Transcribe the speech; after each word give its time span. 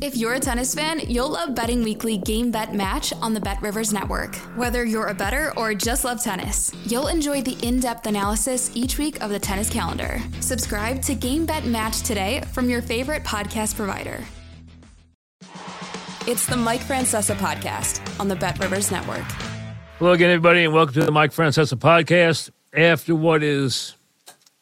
If 0.00 0.16
you're 0.16 0.34
a 0.34 0.38
tennis 0.40 0.76
fan, 0.76 1.00
you'll 1.08 1.30
love 1.30 1.56
Betting 1.56 1.82
Weekly 1.82 2.18
Game 2.18 2.52
Bet 2.52 2.72
Match 2.72 3.12
on 3.14 3.34
the 3.34 3.40
Bet 3.40 3.60
Rivers 3.60 3.92
Network. 3.92 4.36
Whether 4.54 4.84
you're 4.84 5.08
a 5.08 5.14
better 5.14 5.52
or 5.56 5.74
just 5.74 6.04
love 6.04 6.22
tennis, 6.22 6.72
you'll 6.86 7.08
enjoy 7.08 7.42
the 7.42 7.58
in 7.66 7.80
depth 7.80 8.06
analysis 8.06 8.70
each 8.76 8.96
week 8.96 9.20
of 9.20 9.30
the 9.30 9.40
tennis 9.40 9.68
calendar. 9.68 10.20
Subscribe 10.38 11.02
to 11.02 11.16
Game 11.16 11.44
Bet 11.46 11.64
Match 11.64 12.02
today 12.02 12.42
from 12.52 12.70
your 12.70 12.80
favorite 12.80 13.24
podcast 13.24 13.74
provider. 13.74 14.22
It's 16.28 16.46
the 16.46 16.56
Mike 16.56 16.82
Francesa 16.82 17.34
podcast 17.34 18.20
on 18.20 18.28
the 18.28 18.36
Bet 18.36 18.60
Rivers 18.60 18.92
Network. 18.92 19.24
Hello 19.98 20.12
again, 20.12 20.30
everybody, 20.30 20.62
and 20.62 20.72
welcome 20.72 20.94
to 20.94 21.04
the 21.06 21.10
Mike 21.10 21.32
Francesa 21.32 21.76
podcast. 21.76 22.50
After 22.72 23.16
what 23.16 23.42
is, 23.42 23.96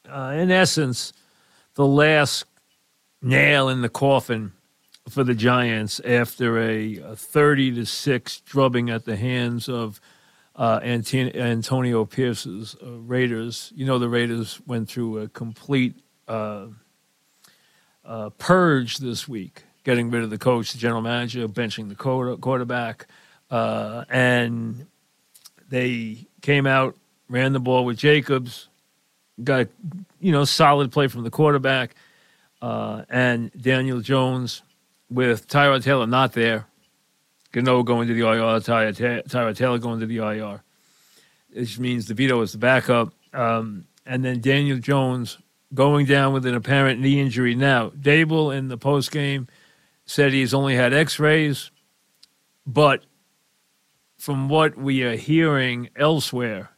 uh, 0.08 0.33
in 0.34 0.50
essence, 0.50 1.12
the 1.74 1.84
last 1.84 2.47
nail 3.20 3.69
in 3.69 3.83
the 3.83 3.91
coffin 3.91 4.52
for 5.09 5.24
the 5.24 5.34
Giants 5.34 6.01
after 6.01 6.59
a, 6.59 6.96
a 6.98 7.16
30 7.16 7.77
to 7.77 7.87
6 7.87 8.41
drubbing 8.41 8.91
at 8.91 9.05
the 9.05 9.16
hands 9.16 9.69
of 9.69 10.01
uh, 10.56 10.80
Antonio 10.83 12.05
Pierce's 12.05 12.77
uh, 12.83 12.91
Raiders. 12.91 13.73
You 13.77 13.87
know, 13.87 13.98
the 13.98 14.09
Raiders 14.09 14.61
went 14.66 14.88
through 14.88 15.19
a 15.19 15.28
complete 15.28 15.95
uh, 16.28 16.67
uh 18.05 18.30
purge 18.30 18.98
this 18.98 19.28
week, 19.28 19.64
getting 19.84 20.11
rid 20.11 20.22
of 20.22 20.30
the 20.30 20.39
coach, 20.39 20.72
the 20.72 20.78
general 20.78 21.03
manager, 21.03 21.47
benching 21.47 21.89
the 21.89 22.36
quarterback. 22.41 23.06
Uh, 23.50 24.05
and 24.08 24.86
they 25.69 26.27
came 26.41 26.67
out, 26.67 26.97
ran 27.28 27.52
the 27.52 27.61
ball 27.61 27.84
with 27.84 27.97
Jacobs, 27.97 28.69
got, 29.42 29.69
you 30.20 30.33
know, 30.33 30.45
solid 30.45 30.91
play 30.91 31.06
from 31.06 31.23
the 31.23 31.30
quarterback. 31.30 31.95
Uh, 32.62 33.05
and 33.11 33.52
Daniel 33.61 34.00
Jones 34.00 34.62
with 35.10 35.48
Tyrod 35.48 35.82
Taylor 35.82 36.06
not 36.06 36.32
there, 36.32 36.66
Gano 37.52 37.82
going 37.82 38.08
to 38.08 38.14
the 38.14 38.20
IR, 38.20 38.60
Tyrod 38.60 39.56
Taylor 39.56 39.78
going 39.78 40.00
to 40.00 40.06
the 40.06 40.18
IR. 40.18 40.62
This 41.50 41.78
means 41.78 42.06
DeVito 42.06 42.42
is 42.42 42.52
the 42.52 42.58
backup. 42.58 43.14
Um, 43.32 43.86
and 44.04 44.24
then 44.24 44.40
Daniel 44.40 44.78
Jones 44.78 45.38
going 45.74 46.06
down 46.06 46.32
with 46.32 46.46
an 46.46 46.54
apparent 46.54 47.00
knee 47.00 47.20
injury. 47.20 47.54
Now, 47.54 47.90
Daboll 47.90 48.56
in 48.56 48.68
the 48.68 48.78
post 48.78 49.10
game 49.10 49.48
said 50.04 50.32
he's 50.32 50.54
only 50.54 50.77
had 50.77 50.94
x 50.94 51.18
rays, 51.18 51.70
but 52.66 53.04
from 54.18 54.48
what 54.48 54.77
we 54.77 55.02
are 55.02 55.16
hearing 55.16 55.90
elsewhere, 55.96 56.70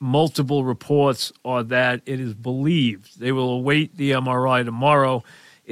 multiple 0.00 0.64
reports 0.64 1.32
are 1.44 1.62
that 1.62 2.02
it 2.06 2.20
is 2.20 2.34
believed 2.34 3.20
they 3.20 3.32
will 3.32 3.50
await 3.50 3.96
the 3.96 4.10
MRI 4.10 4.64
tomorrow 4.64 5.22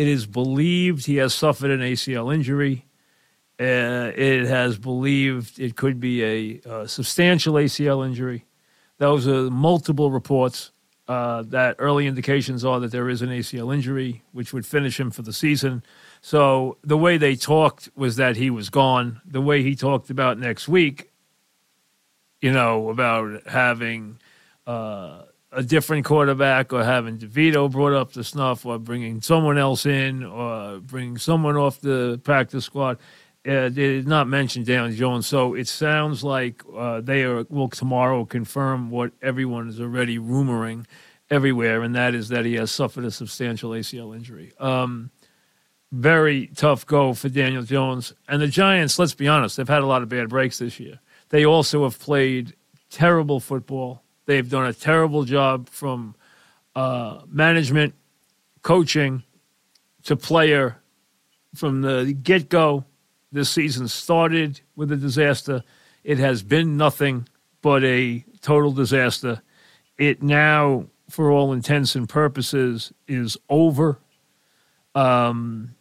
it 0.00 0.08
is 0.08 0.24
believed 0.24 1.04
he 1.04 1.16
has 1.16 1.34
suffered 1.34 1.70
an 1.70 1.80
ACL 1.80 2.32
injury. 2.32 2.86
Uh, 3.60 4.10
it 4.16 4.46
has 4.46 4.78
believed 4.78 5.60
it 5.60 5.76
could 5.76 6.00
be 6.00 6.24
a, 6.24 6.60
a, 6.64 6.88
substantial 6.88 7.52
ACL 7.54 8.06
injury. 8.06 8.46
Those 8.96 9.28
are 9.28 9.50
multiple 9.50 10.10
reports 10.10 10.70
uh, 11.06 11.42
that 11.48 11.76
early 11.78 12.06
indications 12.06 12.64
are 12.64 12.80
that 12.80 12.92
there 12.92 13.10
is 13.10 13.20
an 13.20 13.28
ACL 13.28 13.74
injury, 13.74 14.22
which 14.32 14.54
would 14.54 14.64
finish 14.64 14.98
him 14.98 15.10
for 15.10 15.20
the 15.20 15.34
season. 15.34 15.82
So 16.22 16.78
the 16.82 16.96
way 16.96 17.18
they 17.18 17.36
talked 17.36 17.90
was 17.94 18.16
that 18.16 18.36
he 18.36 18.48
was 18.48 18.70
gone. 18.70 19.20
The 19.26 19.42
way 19.42 19.62
he 19.62 19.74
talked 19.74 20.08
about 20.08 20.38
next 20.38 20.66
week, 20.66 21.10
you 22.40 22.52
know, 22.52 22.88
about 22.88 23.46
having 23.46 24.18
uh, 24.66 25.24
a 25.52 25.62
different 25.62 26.04
quarterback 26.04 26.72
or 26.72 26.84
having 26.84 27.18
DeVito 27.18 27.70
brought 27.70 27.92
up 27.92 28.12
the 28.12 28.22
snuff 28.22 28.64
or 28.64 28.78
bringing 28.78 29.20
someone 29.20 29.58
else 29.58 29.84
in 29.84 30.24
or 30.24 30.78
bringing 30.78 31.18
someone 31.18 31.56
off 31.56 31.80
the 31.80 32.20
practice 32.22 32.64
squad. 32.64 32.98
Uh, 33.46 33.68
they 33.68 33.70
did 33.70 34.06
not 34.06 34.28
mention 34.28 34.62
Daniel 34.62 34.94
Jones, 34.94 35.26
so 35.26 35.54
it 35.54 35.66
sounds 35.66 36.22
like 36.22 36.62
uh, 36.76 37.00
they 37.00 37.22
are, 37.22 37.44
will 37.48 37.68
tomorrow 37.68 38.24
confirm 38.26 38.90
what 38.90 39.12
everyone 39.22 39.68
is 39.68 39.80
already 39.80 40.18
rumoring 40.18 40.84
everywhere, 41.30 41.82
and 41.82 41.94
that 41.94 42.14
is 42.14 42.28
that 42.28 42.44
he 42.44 42.54
has 42.54 42.70
suffered 42.70 43.04
a 43.04 43.10
substantial 43.10 43.70
ACL 43.70 44.14
injury. 44.14 44.52
Um, 44.60 45.10
very 45.90 46.48
tough 46.48 46.86
go 46.86 47.14
for 47.14 47.28
Daniel 47.28 47.62
Jones. 47.62 48.12
And 48.28 48.42
the 48.42 48.46
Giants, 48.46 48.98
let's 48.98 49.14
be 49.14 49.26
honest, 49.26 49.56
they've 49.56 49.66
had 49.66 49.82
a 49.82 49.86
lot 49.86 50.02
of 50.02 50.08
bad 50.08 50.28
breaks 50.28 50.58
this 50.58 50.78
year. 50.78 51.00
They 51.30 51.44
also 51.44 51.84
have 51.84 51.98
played 51.98 52.54
terrible 52.90 53.40
football 53.40 54.02
They've 54.30 54.48
done 54.48 54.66
a 54.66 54.72
terrible 54.72 55.24
job 55.24 55.68
from 55.68 56.14
uh, 56.76 57.22
management, 57.26 57.94
coaching 58.62 59.24
to 60.04 60.14
player 60.14 60.76
from 61.56 61.80
the 61.80 62.12
get 62.12 62.48
go. 62.48 62.84
This 63.32 63.50
season 63.50 63.88
started 63.88 64.60
with 64.76 64.92
a 64.92 64.96
disaster. 64.96 65.64
It 66.04 66.18
has 66.18 66.44
been 66.44 66.76
nothing 66.76 67.26
but 67.60 67.82
a 67.82 68.24
total 68.40 68.70
disaster. 68.70 69.42
It 69.98 70.22
now, 70.22 70.86
for 71.08 71.32
all 71.32 71.52
intents 71.52 71.96
and 71.96 72.08
purposes, 72.08 72.92
is 73.08 73.36
over. 73.48 73.98
Um, 74.94 75.74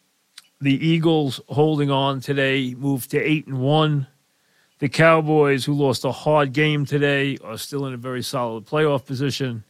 the 0.60 0.74
Eagles 0.74 1.40
holding 1.50 1.92
on 1.92 2.20
today 2.20 2.74
moved 2.74 3.12
to 3.12 3.22
eight 3.22 3.46
and 3.46 3.60
one. 3.60 4.08
The 4.80 4.90
Cowboys, 4.90 5.66
who 5.66 5.74
lost 5.74 6.06
a 6.06 6.12
hard 6.12 6.54
game 6.54 6.86
today, 6.86 7.38
are 7.44 7.58
still 7.58 7.86
in 7.86 7.94
a 7.94 7.98
very 7.98 8.24
solid 8.24 8.66
playoff 8.66 9.06
position. 9.06 9.66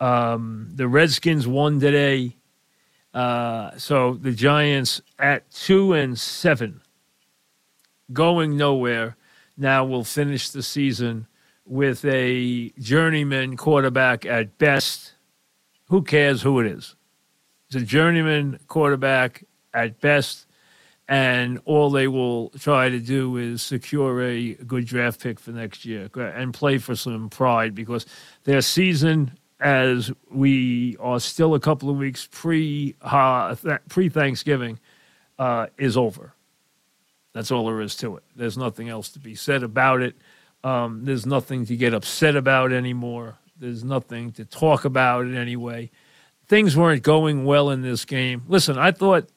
Um, 0.00 0.70
the 0.72 0.88
Redskins 0.88 1.46
won 1.46 1.80
today. 1.80 2.36
Uh, 3.12 3.76
so 3.76 4.14
the 4.14 4.32
Giants 4.32 5.02
at 5.18 5.50
two 5.50 5.92
and 5.92 6.18
seven, 6.18 6.80
going 8.12 8.56
nowhere. 8.56 9.16
Now 9.56 9.84
will 9.84 10.04
finish 10.04 10.50
the 10.50 10.62
season 10.62 11.26
with 11.66 12.04
a 12.04 12.70
journeyman 12.78 13.56
quarterback 13.56 14.24
at 14.24 14.56
best. 14.56 15.12
Who 15.88 16.02
cares 16.02 16.42
who 16.42 16.60
it 16.60 16.66
is? 16.66 16.94
It's 17.66 17.76
a 17.76 17.80
journeyman 17.80 18.60
quarterback 18.66 19.44
at 19.74 20.00
best 20.00 20.46
and 21.08 21.58
all 21.64 21.90
they 21.90 22.06
will 22.06 22.50
try 22.50 22.90
to 22.90 23.00
do 23.00 23.36
is 23.38 23.62
secure 23.62 24.22
a 24.22 24.54
good 24.54 24.84
draft 24.84 25.20
pick 25.20 25.40
for 25.40 25.52
next 25.52 25.86
year 25.86 26.10
and 26.14 26.52
play 26.52 26.76
for 26.76 26.94
some 26.94 27.30
pride 27.30 27.74
because 27.74 28.04
their 28.44 28.60
season, 28.60 29.32
as 29.58 30.12
we 30.30 30.96
are 31.00 31.18
still 31.18 31.54
a 31.54 31.60
couple 31.60 31.88
of 31.88 31.96
weeks 31.96 32.28
pre 32.30 32.94
uh, 33.00 33.56
pre 33.88 34.10
Thanksgiving, 34.10 34.78
uh, 35.38 35.66
is 35.78 35.96
over. 35.96 36.34
That's 37.32 37.50
all 37.50 37.66
there 37.66 37.80
is 37.80 37.96
to 37.96 38.16
it. 38.16 38.24
There's 38.36 38.58
nothing 38.58 38.90
else 38.90 39.08
to 39.10 39.18
be 39.18 39.34
said 39.34 39.62
about 39.62 40.02
it. 40.02 40.14
Um, 40.62 41.04
there's 41.04 41.24
nothing 41.24 41.64
to 41.66 41.76
get 41.76 41.94
upset 41.94 42.36
about 42.36 42.72
anymore. 42.72 43.38
There's 43.58 43.84
nothing 43.84 44.32
to 44.32 44.44
talk 44.44 44.84
about 44.84 45.26
it 45.26 45.34
anyway. 45.34 45.90
Things 46.48 46.76
weren't 46.76 47.02
going 47.02 47.44
well 47.44 47.70
in 47.70 47.82
this 47.82 48.04
game. 48.04 48.42
Listen, 48.48 48.78
I 48.78 48.90
thought 48.92 49.28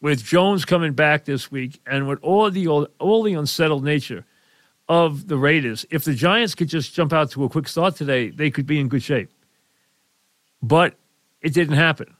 with 0.00 0.24
Jones 0.24 0.64
coming 0.64 0.92
back 0.92 1.24
this 1.24 1.50
week 1.50 1.80
and 1.86 2.08
with 2.08 2.18
all 2.22 2.50
the 2.50 2.66
all 2.68 3.22
the 3.22 3.34
unsettled 3.34 3.84
nature 3.84 4.24
of 4.88 5.28
the 5.28 5.36
Raiders, 5.36 5.86
if 5.90 6.04
the 6.04 6.14
Giants 6.14 6.54
could 6.54 6.68
just 6.68 6.94
jump 6.94 7.12
out 7.12 7.30
to 7.32 7.44
a 7.44 7.48
quick 7.48 7.68
start 7.68 7.96
today, 7.96 8.30
they 8.30 8.50
could 8.50 8.66
be 8.66 8.80
in 8.80 8.88
good 8.88 9.02
shape. 9.02 9.30
But 10.62 10.96
it 11.40 11.54
didn't 11.54 11.76
happen. 11.76 12.16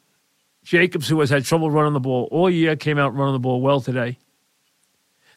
Jacobs, 0.63 1.09
who 1.09 1.21
has 1.21 1.31
had 1.31 1.45
trouble 1.45 1.71
running 1.71 1.95
the 1.95 2.01
ball 2.01 2.29
all 2.31 2.51
year, 2.51 2.77
came 2.77 2.99
out 2.99 3.15
running 3.15 3.33
the 3.33 3.39
ball 3.39 3.61
well 3.61 3.81
today. 3.81 4.19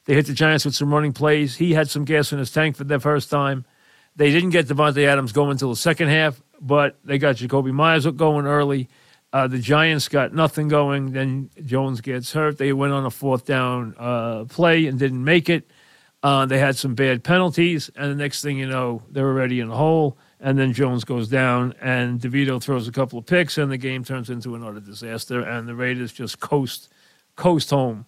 They 0.06 0.16
hit 0.16 0.26
the 0.26 0.34
Giants 0.34 0.66
with 0.66 0.76
some 0.76 0.94
running 0.94 1.14
plays. 1.14 1.56
He 1.56 1.74
had 1.74 1.90
some 1.90 2.04
gas 2.04 2.34
in 2.34 2.40
his 2.40 2.52
tank 2.52 2.76
for 2.76 2.84
the 2.84 3.00
first 3.00 3.30
time. 3.30 3.66
They 4.16 4.32
didn't 4.32 4.50
get 4.50 4.68
Davante 4.68 5.06
Adams 5.06 5.32
going 5.32 5.52
until 5.52 5.70
the 5.70 5.76
second 5.76 6.10
half, 6.10 6.42
but 6.60 6.98
they 7.04 7.18
got 7.18 7.38
Jakobi 7.38 7.72
Meyers 7.72 8.06
going 8.06 8.46
early. 8.46 8.90
Uh, 9.34 9.48
the 9.48 9.58
Giants 9.58 10.08
got 10.08 10.34
nothing 10.34 10.68
going. 10.68 11.12
Then 11.12 11.50
Jones 11.66 12.02
gets 12.02 12.32
hurt. 12.32 12.60
They 12.60 12.72
went 12.72 12.94
on 12.94 13.04
a 13.04 13.10
fourth 13.10 13.46
down 13.46 13.96
uh, 13.98 14.46
play 14.46 14.86
and 14.86 15.00
didn't 15.00 15.24
make 15.24 15.50
it. 15.50 15.70
Uh, 16.22 16.46
they 16.46 16.60
had 16.60 16.78
some 16.78 16.96
bad 16.96 17.22
penalties, 17.24 17.90
and 17.98 18.12
the 18.12 18.16
next 18.16 18.42
thing 18.42 18.58
you 18.58 18.66
know, 18.66 19.02
they're 19.10 19.28
already 19.28 19.60
in 19.60 19.68
the 19.68 19.76
hole. 19.76 20.18
And 20.40 20.58
then 20.58 20.72
Jones 20.72 21.04
goes 21.04 21.28
down, 21.28 21.74
and 21.82 22.22
DeVito 22.22 22.62
throws 22.62 22.88
a 22.88 22.92
couple 22.92 23.20
of 23.20 23.26
picks, 23.26 23.58
and 23.58 23.72
the 23.72 23.78
game 23.78 24.06
turns 24.06 24.30
into 24.30 24.56
another 24.56 24.80
disaster. 24.80 25.42
And 25.42 25.68
the 25.68 25.76
Raiders 25.76 26.14
just 26.14 26.40
coast 26.40 26.90
coast 27.36 27.72
home 27.72 28.06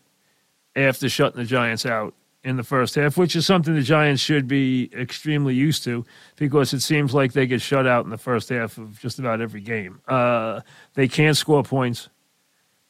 after 0.75 1.09
shutting 1.09 1.39
the 1.39 1.45
Giants 1.45 1.85
out 1.85 2.13
in 2.45 2.57
the 2.57 2.63
first 2.63 2.93
half, 2.93 3.17
which 3.17 3.35
is 3.35 3.43
something 3.43 3.73
the 3.73 3.81
Giants 3.81 4.21
should 4.21 4.47
be 4.47 4.91
extremely 4.95 5.55
used 5.55 5.83
to 5.83 6.05
because 6.35 6.73
it 6.73 6.81
seems 6.81 7.11
like 7.11 7.33
they 7.33 7.47
get 7.47 7.59
shut 7.59 7.87
out 7.87 8.05
in 8.05 8.11
the 8.11 8.19
first 8.19 8.49
half 8.49 8.77
of 8.77 8.99
just 8.99 9.17
about 9.17 9.41
every 9.41 9.61
game. 9.61 9.99
Uh, 10.07 10.61
they 10.93 11.07
can't 11.07 11.35
score 11.35 11.63
points. 11.63 12.07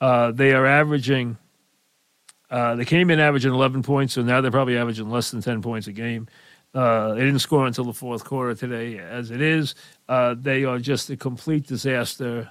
Uh, 0.01 0.31
they 0.31 0.51
are 0.51 0.65
averaging, 0.65 1.37
uh, 2.51 2.75
they 2.75 2.83
came 2.83 3.09
in 3.09 3.21
averaging 3.21 3.53
11 3.53 3.81
points, 3.81 4.13
so 4.13 4.21
now 4.21 4.41
they're 4.41 4.51
probably 4.51 4.77
averaging 4.77 5.09
less 5.09 5.31
than 5.31 5.41
10 5.41 5.61
points 5.61 5.87
a 5.87 5.93
game. 5.93 6.27
Uh, 6.73 7.13
they 7.13 7.21
didn't 7.21 7.39
score 7.39 7.65
until 7.65 7.85
the 7.85 7.93
fourth 7.93 8.25
quarter 8.25 8.53
today, 8.53 8.99
as 8.99 9.31
it 9.31 9.41
is. 9.41 9.73
Uh, 10.09 10.35
they 10.37 10.65
are 10.65 10.79
just 10.79 11.09
a 11.09 11.15
complete 11.15 11.65
disaster. 11.65 12.49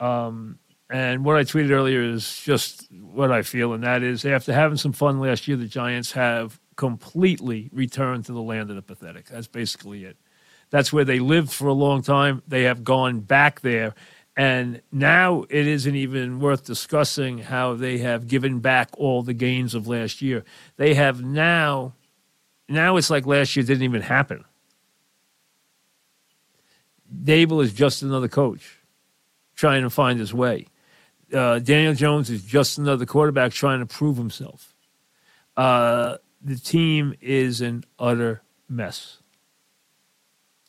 Um, 0.00 0.58
and 0.90 1.24
what 1.24 1.36
I 1.36 1.42
tweeted 1.44 1.70
earlier 1.70 2.02
is 2.02 2.40
just 2.42 2.90
what 2.92 3.30
I 3.30 3.42
feel, 3.42 3.72
and 3.74 3.84
that 3.84 4.02
is 4.02 4.24
after 4.24 4.52
having 4.52 4.78
some 4.78 4.92
fun 4.92 5.20
last 5.20 5.46
year, 5.46 5.56
the 5.56 5.66
Giants 5.66 6.12
have 6.12 6.58
completely 6.76 7.68
returned 7.72 8.24
to 8.26 8.32
the 8.32 8.40
land 8.40 8.70
of 8.70 8.76
the 8.76 8.82
pathetic. 8.82 9.26
That's 9.26 9.48
basically 9.48 10.04
it. 10.04 10.16
That's 10.70 10.92
where 10.92 11.04
they 11.04 11.18
lived 11.18 11.50
for 11.50 11.66
a 11.68 11.72
long 11.72 12.02
time. 12.02 12.42
They 12.46 12.62
have 12.64 12.84
gone 12.84 13.20
back 13.20 13.60
there. 13.60 13.94
And 14.36 14.82
now 14.92 15.44
it 15.50 15.66
isn't 15.66 15.96
even 15.96 16.38
worth 16.38 16.64
discussing 16.64 17.38
how 17.38 17.74
they 17.74 17.98
have 17.98 18.28
given 18.28 18.60
back 18.60 18.90
all 18.96 19.22
the 19.22 19.34
gains 19.34 19.74
of 19.74 19.88
last 19.88 20.22
year. 20.22 20.44
They 20.76 20.94
have 20.94 21.22
now, 21.22 21.94
now 22.68 22.96
it's 22.96 23.10
like 23.10 23.26
last 23.26 23.56
year 23.56 23.64
didn't 23.64 23.82
even 23.82 24.02
happen. 24.02 24.44
Daboll 27.24 27.64
is 27.64 27.72
just 27.72 28.02
another 28.02 28.28
coach 28.28 28.78
trying 29.56 29.82
to 29.82 29.90
find 29.90 30.20
his 30.20 30.32
way. 30.32 30.66
Uh, 31.32 31.58
Daniel 31.58 31.94
Jones 31.94 32.30
is 32.30 32.42
just 32.42 32.78
another 32.78 33.04
quarterback 33.04 33.52
trying 33.52 33.80
to 33.80 33.86
prove 33.86 34.16
himself. 34.16 34.74
Uh, 35.56 36.16
the 36.40 36.56
team 36.56 37.14
is 37.20 37.60
an 37.60 37.84
utter 37.98 38.42
mess. 38.68 39.18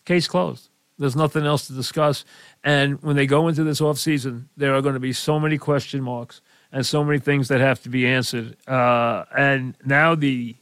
Case 0.05 0.27
closed. 0.27 0.69
There's 0.97 1.15
nothing 1.15 1.45
else 1.45 1.67
to 1.67 1.73
discuss. 1.73 2.25
And 2.63 3.01
when 3.01 3.15
they 3.15 3.25
go 3.25 3.47
into 3.47 3.63
this 3.63 3.79
offseason, 3.79 4.45
there 4.57 4.75
are 4.75 4.81
going 4.81 4.95
to 4.95 4.99
be 4.99 5.13
so 5.13 5.39
many 5.39 5.57
question 5.57 6.01
marks 6.01 6.41
and 6.71 6.85
so 6.85 7.03
many 7.03 7.19
things 7.19 7.47
that 7.47 7.61
have 7.61 7.81
to 7.83 7.89
be 7.89 8.05
answered. 8.05 8.57
Uh, 8.67 9.23
and 9.35 9.75
now 9.85 10.13
the 10.13 10.55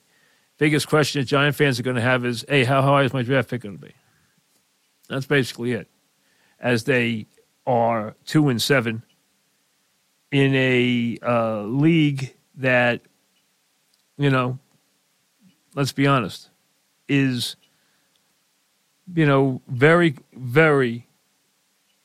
biggest 0.60 0.88
question 0.88 1.22
that 1.22 1.26
Giant 1.26 1.56
fans 1.56 1.80
are 1.80 1.84
going 1.84 1.96
to 1.96 2.02
have 2.02 2.24
is, 2.24 2.46
hey, 2.48 2.64
how 2.64 2.82
high 2.82 3.04
is 3.04 3.14
my 3.14 3.24
draft 3.24 3.50
pick 3.50 3.62
going 3.62 3.78
to 3.78 3.84
be? 3.84 3.94
That's 5.10 5.26
basically 5.26 5.72
it. 5.72 5.88
As 6.60 6.84
they 6.84 7.26
are 7.66 8.16
two 8.26 8.50
and 8.50 8.62
seven 8.62 9.04
in 10.32 10.56
a 10.56 11.18
uh, 11.26 11.62
league 11.64 12.36
that, 12.56 13.02
you 14.18 14.30
know, 14.30 14.60
let's 15.76 15.94
be 15.94 16.08
honest, 16.08 16.50
is, 17.08 17.56
you 19.14 19.26
know, 19.26 19.62
very, 19.68 20.16
very 20.34 21.08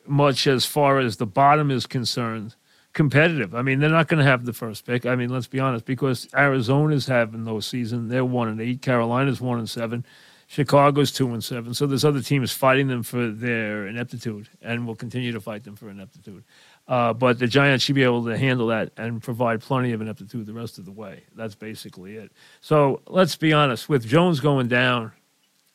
much 0.06 0.46
as 0.46 0.64
far 0.64 0.98
as 0.98 1.16
the 1.16 1.26
bottom 1.26 1.70
is 1.70 1.86
concerned, 1.86 2.54
competitive. 2.92 3.54
I 3.54 3.62
mean, 3.62 3.80
they're 3.80 3.90
not 3.90 4.08
going 4.08 4.18
to 4.18 4.30
have 4.30 4.44
the 4.44 4.52
first 4.52 4.84
pick. 4.86 5.06
I 5.06 5.16
mean, 5.16 5.30
let's 5.30 5.46
be 5.46 5.60
honest, 5.60 5.84
because 5.84 6.28
Arizona's 6.34 7.06
having 7.06 7.44
no 7.44 7.60
season. 7.60 8.08
They're 8.08 8.24
one 8.24 8.48
and 8.48 8.60
eight. 8.60 8.82
Carolina's 8.82 9.40
one 9.40 9.58
and 9.58 9.70
seven. 9.70 10.04
Chicago's 10.48 11.12
two 11.12 11.32
and 11.32 11.42
seven. 11.42 11.72
So 11.72 11.86
there's 11.86 12.04
other 12.04 12.20
teams 12.20 12.52
fighting 12.52 12.88
them 12.88 13.02
for 13.02 13.30
their 13.30 13.86
ineptitude, 13.86 14.50
and 14.60 14.86
will 14.86 14.94
continue 14.94 15.32
to 15.32 15.40
fight 15.40 15.64
them 15.64 15.76
for 15.76 15.88
ineptitude. 15.88 16.44
Uh, 16.88 17.12
but 17.12 17.38
the 17.38 17.46
Giants 17.46 17.84
should 17.84 17.94
be 17.94 18.02
able 18.02 18.24
to 18.24 18.36
handle 18.36 18.66
that 18.66 18.90
and 18.96 19.22
provide 19.22 19.60
plenty 19.60 19.92
of 19.92 20.00
ineptitude 20.00 20.46
the 20.46 20.52
rest 20.52 20.78
of 20.78 20.84
the 20.84 20.90
way. 20.90 21.22
That's 21.34 21.54
basically 21.54 22.16
it. 22.16 22.32
So 22.60 23.00
let's 23.06 23.36
be 23.36 23.52
honest. 23.52 23.88
With 23.88 24.06
Jones 24.06 24.40
going 24.40 24.68
down, 24.68 25.12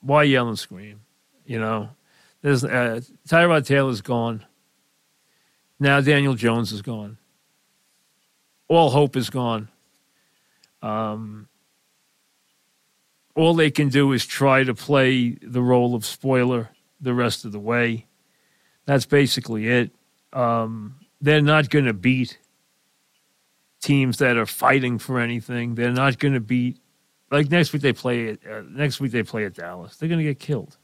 why 0.01 0.23
yell 0.23 0.47
and 0.49 0.59
scream? 0.59 1.01
You 1.45 1.59
know, 1.59 1.89
there's 2.41 2.63
uh, 2.63 3.01
Tyrod 3.27 3.65
Taylor's 3.65 4.01
gone. 4.01 4.45
Now 5.79 6.01
Daniel 6.01 6.33
Jones 6.33 6.71
is 6.71 6.81
gone. 6.81 7.17
All 8.67 8.89
hope 8.89 9.15
is 9.15 9.29
gone. 9.29 9.69
Um, 10.81 11.47
all 13.33 13.53
they 13.53 13.71
can 13.71 13.89
do 13.89 14.11
is 14.11 14.25
try 14.25 14.63
to 14.63 14.73
play 14.73 15.37
the 15.41 15.61
role 15.61 15.95
of 15.95 16.05
spoiler 16.05 16.69
the 16.99 17.13
rest 17.13 17.45
of 17.45 17.51
the 17.51 17.59
way. 17.59 18.07
That's 18.85 19.05
basically 19.05 19.67
it. 19.67 19.91
Um, 20.37 20.99
they're 21.19 21.41
not 21.41 21.69
going 21.69 21.85
to 21.85 21.93
beat 21.93 22.37
teams 23.81 24.17
that 24.17 24.37
are 24.37 24.45
fighting 24.45 24.99
for 24.99 25.19
anything. 25.19 25.75
They're 25.75 25.91
not 25.91 26.19
going 26.19 26.33
to 26.33 26.39
beat 26.39 26.79
like 27.31 27.49
next 27.49 27.73
week 27.73 27.81
they 27.81 27.93
play 27.93 28.31
uh, 28.31 28.61
next 28.69 28.99
week 28.99 29.11
they 29.11 29.23
play 29.23 29.45
at 29.45 29.55
Dallas. 29.55 29.97
They're 29.97 30.09
going 30.09 30.19
to 30.19 30.25
get 30.25 30.39
killed. 30.39 30.77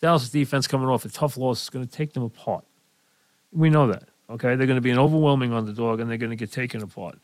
Dallas 0.00 0.28
defense 0.30 0.66
coming 0.66 0.88
off 0.88 1.04
a 1.04 1.08
tough 1.08 1.36
loss 1.36 1.62
is 1.62 1.70
going 1.70 1.86
to 1.86 1.90
take 1.90 2.12
them 2.14 2.22
apart. 2.22 2.64
We 3.52 3.70
know 3.70 3.86
that. 3.88 4.08
Okay, 4.28 4.54
they're 4.54 4.66
going 4.66 4.76
to 4.76 4.82
be 4.82 4.90
an 4.90 4.98
overwhelming 4.98 5.52
underdog 5.52 6.00
and 6.00 6.10
they're 6.10 6.18
going 6.18 6.30
to 6.30 6.36
get 6.36 6.52
taken 6.52 6.82
apart. 6.82 7.18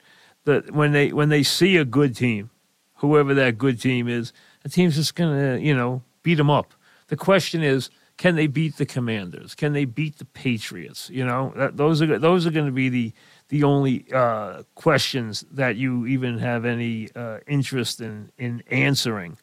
That 0.45 0.71
when 0.73 0.93
they 0.93 1.12
when 1.12 1.29
they 1.29 1.43
see 1.43 1.77
a 1.77 1.85
good 1.85 2.15
team, 2.15 2.51
whoever 2.97 3.35
that 3.35 3.59
good 3.59 3.81
team 3.81 4.09
is, 4.09 4.33
the 4.62 4.69
team's 4.69 4.97
just 4.97 5.15
going 5.15 5.37
to 5.37 5.65
you 5.65 5.75
know 5.75 6.03
beat 6.23 6.37
them 6.37 6.51
up. 6.51 6.75
The 7.09 7.17
question 7.17 7.62
is 7.62 7.91
can 8.17 8.35
they 8.35 8.47
beat 8.47 8.77
the 8.77 8.87
Commanders? 8.87 9.55
Can 9.55 9.73
they 9.75 9.85
beat 9.85 10.19
the 10.19 10.25
Patriots? 10.25 11.11
You 11.11 11.27
know, 11.27 11.53
that, 11.57 11.77
those 11.77 12.01
are 12.01 12.19
those 12.19 12.47
are 12.47 12.51
going 12.51 12.67
to 12.67 12.73
be 12.73 12.89
the 12.89 13.13
the 13.49 13.63
only 13.63 14.07
uh, 14.13 14.63
questions 14.75 15.45
that 15.53 15.77
you 15.77 16.07
even 16.07 16.39
have 16.39 16.65
any 16.65 17.11
uh, 17.15 17.39
interest 17.47 18.01
in 18.01 18.31
in 18.39 18.63
answering. 18.71 19.37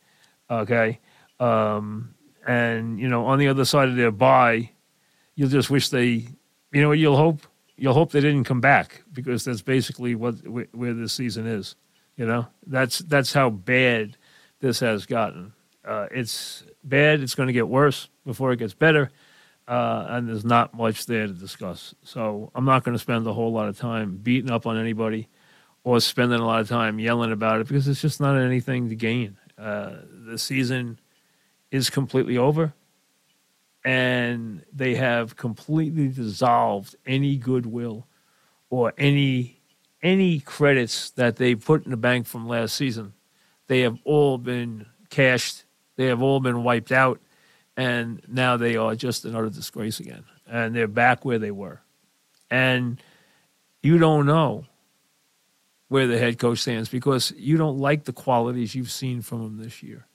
Okay, 0.50 1.00
um, 1.40 2.16
and 2.48 3.00
you 3.00 3.08
know, 3.08 3.26
on 3.26 3.38
the 3.38 3.48
other 3.48 3.66
side 3.66 3.90
of 3.90 3.96
their 3.96 4.12
bye, 4.12 4.72
you'll 5.36 5.50
just 5.50 5.70
wish 5.70 5.90
they, 5.90 6.28
you 6.72 6.82
know, 6.82 6.92
you'll 6.92 7.18
hope 7.18 7.42
you'll 7.78 7.94
hope 7.94 8.12
they 8.12 8.22
didn't 8.22 8.46
come 8.46 8.62
back 8.62 9.04
because 9.14 9.46
that's 9.46 9.62
basically 9.62 10.16
what 10.16 10.36
where 10.48 10.94
this 10.94 11.14
season 11.14 11.46
is. 11.46 11.76
You 12.18 12.26
know, 12.26 12.48
that's 12.66 13.00
that's 13.00 13.34
how 13.34 13.52
bad 13.52 14.18
this 14.62 14.80
has 14.80 15.06
gotten. 15.06 15.54
Uh, 15.86 16.08
it's 16.12 16.64
bad. 16.84 17.22
It's 17.22 17.36
going 17.36 17.48
to 17.48 17.54
get 17.54 17.68
worse 17.68 18.10
before 18.26 18.52
it 18.52 18.58
gets 18.58 18.74
better. 18.74 19.12
Uh, 19.68 20.06
and 20.10 20.28
there's 20.28 20.44
not 20.44 20.74
much 20.74 21.06
there 21.06 21.26
to 21.26 21.34
discuss. 21.34 21.96
So 22.04 22.52
I'm 22.54 22.66
not 22.66 22.84
going 22.84 22.96
to 22.96 23.00
spend 23.00 23.26
a 23.28 23.34
whole 23.34 23.52
lot 23.52 23.70
of 23.70 23.78
time 23.78 24.18
beating 24.18 24.52
up 24.52 24.66
on 24.66 24.78
anybody 24.78 25.30
or 25.84 26.00
spending 26.00 26.40
a 26.40 26.46
lot 26.46 26.62
of 26.62 26.70
time 26.70 27.00
yelling 27.00 27.32
about 27.32 27.62
it 27.62 27.68
because 27.68 27.88
it's 27.88 28.02
just 28.02 28.20
not 28.20 28.38
anything 28.38 28.90
to 28.90 28.96
gain. 28.96 29.38
Uh, 29.58 29.94
the 30.28 30.38
season 30.38 31.00
is 31.72 31.90
completely 31.90 32.38
over, 32.38 32.74
and 33.86 34.64
they 34.74 34.96
have 34.96 35.36
completely 35.36 36.08
dissolved 36.08 36.96
any 37.06 37.38
goodwill 37.38 38.08
or 38.70 38.94
any 38.98 39.60
any 40.02 40.40
credits 40.40 41.12
that 41.12 41.38
they 41.38 41.56
put 41.56 41.86
in 41.86 41.92
the 41.92 41.98
bank 41.98 42.26
from 42.26 42.48
last 42.48 42.76
season. 42.76 43.14
They 43.68 43.82
have 43.82 43.98
all 44.04 44.38
been 44.38 44.86
cashed. 45.10 45.64
They 45.96 46.06
have 46.06 46.22
all 46.22 46.40
been 46.40 46.64
wiped 46.64 46.92
out 46.92 47.20
and 47.76 48.22
now 48.28 48.58
they 48.58 48.76
are 48.76 48.96
just 48.96 49.26
another 49.26 49.50
disgrace 49.50 50.00
again. 50.00 50.24
And 50.48 50.76
they're 50.76 50.88
back 50.88 51.26
where 51.26 51.40
they 51.40 51.52
were. 51.52 51.82
And 52.50 53.02
you 53.82 53.98
don't 53.98 54.26
know 54.26 54.66
where 55.88 56.08
the 56.08 56.20
head 56.20 56.38
coach 56.38 56.60
stands 56.60 56.90
because 56.90 57.34
you 57.38 57.58
don't 57.58 57.78
like 57.78 58.06
the 58.06 58.14
qualities 58.14 58.76
you've 58.76 58.92
seen 58.92 59.22
from 59.22 59.42
him 59.42 59.58
this 59.58 59.82
year. 59.82 60.06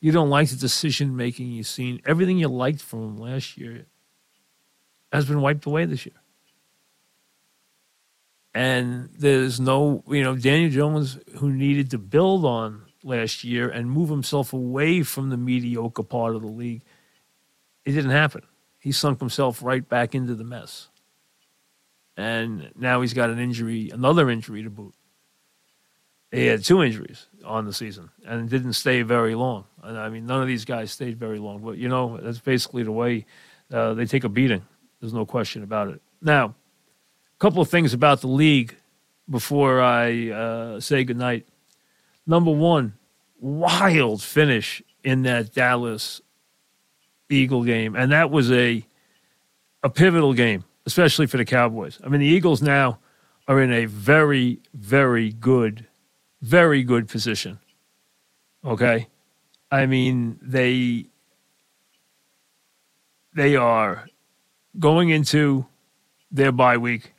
You 0.00 0.12
don't 0.12 0.30
like 0.30 0.48
the 0.50 0.56
decision 0.56 1.16
making 1.16 1.50
you've 1.50 1.66
seen. 1.66 2.00
Everything 2.04 2.38
you 2.38 2.48
liked 2.48 2.82
from 2.82 3.00
him 3.00 3.18
last 3.18 3.56
year 3.56 3.86
has 5.12 5.24
been 5.26 5.40
wiped 5.40 5.66
away 5.66 5.86
this 5.86 6.04
year. 6.04 6.14
And 8.54 9.10
there's 9.18 9.60
no, 9.60 10.02
you 10.08 10.22
know, 10.22 10.36
Daniel 10.36 10.70
Jones, 10.70 11.18
who 11.36 11.50
needed 11.50 11.90
to 11.90 11.98
build 11.98 12.44
on 12.44 12.85
last 13.06 13.44
year 13.44 13.68
and 13.68 13.90
move 13.90 14.10
himself 14.10 14.52
away 14.52 15.02
from 15.02 15.30
the 15.30 15.36
mediocre 15.36 16.02
part 16.02 16.34
of 16.34 16.42
the 16.42 16.48
league. 16.48 16.82
It 17.84 17.92
didn't 17.92 18.10
happen. 18.10 18.42
He 18.78 18.92
sunk 18.92 19.20
himself 19.20 19.62
right 19.62 19.88
back 19.88 20.14
into 20.14 20.34
the 20.34 20.44
mess. 20.44 20.88
And 22.16 22.72
now 22.76 23.00
he's 23.00 23.14
got 23.14 23.30
an 23.30 23.38
injury, 23.38 23.90
another 23.90 24.28
injury 24.28 24.62
to 24.62 24.70
boot. 24.70 24.94
He 26.32 26.46
had 26.46 26.64
two 26.64 26.82
injuries 26.82 27.26
on 27.44 27.64
the 27.64 27.72
season 27.72 28.10
and 28.26 28.50
didn't 28.50 28.72
stay 28.72 29.02
very 29.02 29.34
long. 29.34 29.64
And 29.82 29.96
I 29.96 30.08
mean, 30.08 30.26
none 30.26 30.42
of 30.42 30.48
these 30.48 30.64
guys 30.64 30.90
stayed 30.90 31.18
very 31.18 31.38
long. 31.38 31.60
But, 31.60 31.78
you 31.78 31.88
know, 31.88 32.18
that's 32.18 32.40
basically 32.40 32.82
the 32.82 32.92
way 32.92 33.24
uh, 33.72 33.94
they 33.94 34.06
take 34.06 34.24
a 34.24 34.28
beating. 34.28 34.62
There's 35.00 35.14
no 35.14 35.24
question 35.24 35.62
about 35.62 35.88
it. 35.88 36.02
Now, 36.20 36.46
a 36.46 37.38
couple 37.38 37.62
of 37.62 37.70
things 37.70 37.94
about 37.94 38.20
the 38.20 38.26
league 38.28 38.74
before 39.30 39.80
I 39.80 40.30
uh, 40.30 40.80
say 40.80 41.04
goodnight 41.04 41.46
number 42.26 42.50
one, 42.50 42.94
wild 43.40 44.22
finish 44.22 44.82
in 45.04 45.22
that 45.22 45.52
Dallas 45.52 46.20
Eagle 47.28 47.64
game. 47.64 47.94
And 47.94 48.12
that 48.12 48.30
was 48.30 48.50
a 48.50 48.86
a 49.82 49.90
pivotal 49.90 50.34
game, 50.34 50.64
especially 50.86 51.26
for 51.26 51.36
the 51.36 51.44
Cowboys. 51.44 52.00
I 52.02 52.08
mean, 52.08 52.20
the 52.20 52.26
Eagles 52.26 52.62
now 52.62 52.98
are 53.46 53.62
in 53.62 53.72
a 53.72 53.84
very, 53.84 54.60
very 54.74 55.32
good, 55.32 55.86
very 56.42 56.82
good 56.82 57.08
position 57.08 57.60
Okay, 58.66 59.06
I 59.70 59.86
mean 59.86 60.40
they 60.42 61.06
they 63.32 63.54
are 63.54 64.08
going 64.78 65.10
into 65.10 65.66
their 66.32 66.50
bye 66.50 66.76
week. 66.76 67.12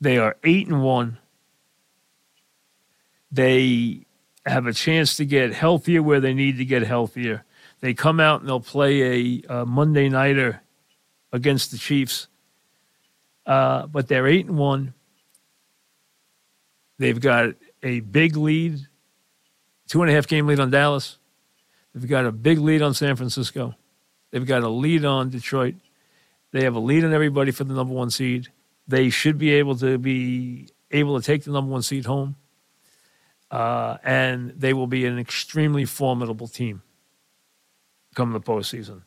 They 0.00 0.16
are 0.16 0.36
eight 0.44 0.66
and 0.66 0.82
one. 0.82 1.18
They 3.30 4.05
have 4.46 4.66
a 4.66 4.72
chance 4.72 5.16
to 5.16 5.26
get 5.26 5.52
healthier 5.52 6.02
where 6.02 6.20
they 6.20 6.32
need 6.32 6.58
to 6.58 6.64
get 6.64 6.82
healthier. 6.82 7.44
They 7.80 7.94
come 7.94 8.20
out 8.20 8.40
and 8.40 8.48
they'll 8.48 8.60
play 8.60 9.42
a, 9.48 9.60
a 9.60 9.66
Monday 9.66 10.08
nighter 10.08 10.62
against 11.32 11.72
the 11.72 11.78
Chiefs, 11.78 12.28
uh, 13.44 13.86
but 13.86 14.08
they're 14.08 14.26
eight 14.26 14.46
and 14.46 14.56
one. 14.56 14.94
They've 16.98 17.20
got 17.20 17.54
a 17.82 18.00
big 18.00 18.36
lead, 18.36 18.86
two 19.88 20.00
and 20.00 20.10
a 20.10 20.14
half 20.14 20.26
game 20.26 20.46
lead 20.46 20.60
on 20.60 20.70
Dallas. 20.70 21.18
They've 21.94 22.08
got 22.08 22.24
a 22.24 22.32
big 22.32 22.58
lead 22.58 22.82
on 22.82 22.94
San 22.94 23.16
Francisco. 23.16 23.74
They've 24.30 24.46
got 24.46 24.62
a 24.62 24.68
lead 24.68 25.04
on 25.04 25.30
Detroit. 25.30 25.74
They 26.52 26.64
have 26.64 26.74
a 26.74 26.80
lead 26.80 27.04
on 27.04 27.12
everybody 27.12 27.50
for 27.50 27.64
the 27.64 27.74
number 27.74 27.92
one 27.92 28.10
seed. 28.10 28.48
They 28.88 29.10
should 29.10 29.36
be 29.36 29.52
able 29.54 29.76
to 29.76 29.98
be 29.98 30.68
able 30.90 31.20
to 31.20 31.24
take 31.24 31.44
the 31.44 31.50
number 31.50 31.72
one 31.72 31.82
seed 31.82 32.06
home. 32.06 32.36
Uh, 33.50 33.96
and 34.02 34.50
they 34.50 34.72
will 34.72 34.88
be 34.88 35.06
an 35.06 35.18
extremely 35.18 35.84
formidable 35.84 36.48
team 36.48 36.82
come 38.14 38.32
the 38.32 38.40
postseason. 38.40 39.02